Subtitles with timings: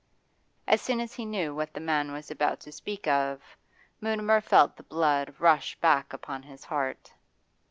[0.65, 3.55] As soon as he knew what the man was about to speak of,
[4.01, 7.13] Mutimer felt the blood rush back upon his heart.